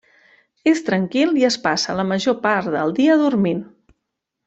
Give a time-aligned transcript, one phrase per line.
[0.71, 3.65] És tranquil i es passa la major part del dia dormint.